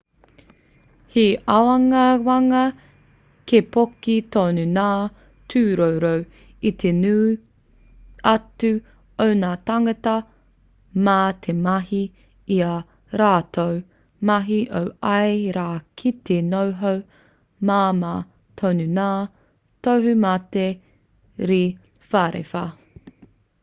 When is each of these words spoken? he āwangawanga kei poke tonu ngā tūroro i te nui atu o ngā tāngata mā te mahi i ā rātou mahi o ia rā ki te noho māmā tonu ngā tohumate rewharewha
he 1.15 1.23
āwangawanga 1.55 2.61
kei 3.51 3.65
poke 3.75 4.13
tonu 4.35 4.63
ngā 4.77 4.85
tūroro 5.53 6.13
i 6.69 6.71
te 6.83 6.93
nui 7.01 7.35
atu 8.31 8.71
o 9.25 9.27
ngā 9.43 9.51
tāngata 9.67 10.13
mā 11.09 11.17
te 11.45 11.55
mahi 11.67 11.99
i 12.55 12.57
ā 12.69 12.73
rātou 13.23 13.77
mahi 14.31 14.57
o 14.79 14.81
ia 15.11 15.55
rā 15.59 15.69
ki 16.03 16.13
te 16.31 16.39
noho 16.49 16.95
māmā 17.71 18.15
tonu 18.63 18.89
ngā 18.97 19.09
tohumate 19.89 20.69
rewharewha 21.53 22.65